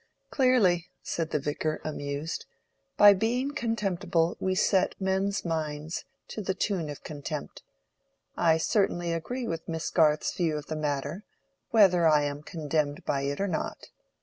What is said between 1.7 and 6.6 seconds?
amused. "By being contemptible we set men's minds to the